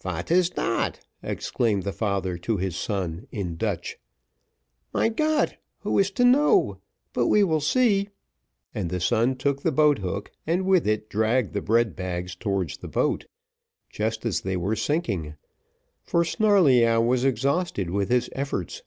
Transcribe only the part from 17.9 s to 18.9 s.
with his efforts.